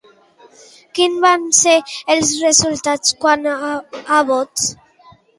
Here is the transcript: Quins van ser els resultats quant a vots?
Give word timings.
Quins 0.99 1.17
van 1.25 1.43
ser 1.57 1.75
els 2.13 2.31
resultats 2.45 3.13
quant 3.25 3.45
a 3.51 4.23
vots? 4.31 4.65